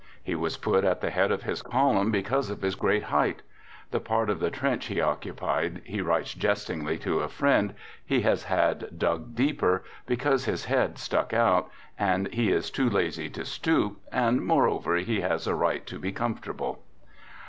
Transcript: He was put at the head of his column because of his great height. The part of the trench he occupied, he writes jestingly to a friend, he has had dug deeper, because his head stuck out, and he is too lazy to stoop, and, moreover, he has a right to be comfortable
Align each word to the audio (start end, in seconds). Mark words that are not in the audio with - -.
He 0.23 0.33
was 0.33 0.57
put 0.57 0.83
at 0.83 0.99
the 0.99 1.11
head 1.11 1.31
of 1.31 1.43
his 1.43 1.61
column 1.61 2.09
because 2.09 2.49
of 2.49 2.63
his 2.63 2.73
great 2.73 3.03
height. 3.03 3.43
The 3.91 3.99
part 3.99 4.31
of 4.31 4.39
the 4.39 4.49
trench 4.49 4.87
he 4.87 4.99
occupied, 4.99 5.83
he 5.85 6.01
writes 6.01 6.33
jestingly 6.33 6.97
to 6.97 7.19
a 7.19 7.29
friend, 7.29 7.75
he 8.03 8.21
has 8.21 8.45
had 8.45 8.97
dug 8.97 9.35
deeper, 9.35 9.83
because 10.07 10.45
his 10.45 10.65
head 10.65 10.97
stuck 10.97 11.33
out, 11.33 11.69
and 11.99 12.33
he 12.33 12.51
is 12.51 12.71
too 12.71 12.89
lazy 12.89 13.29
to 13.29 13.45
stoop, 13.45 14.01
and, 14.11 14.41
moreover, 14.43 14.95
he 14.95 15.21
has 15.21 15.45
a 15.45 15.53
right 15.53 15.85
to 15.85 15.99
be 15.99 16.11
comfortable 16.11 16.81